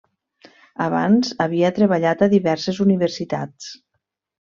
Abans 0.85 1.29
havia 1.45 1.71
treballat 1.77 2.25
a 2.29 2.33
diverses 2.35 2.83
universitats: 2.89 3.73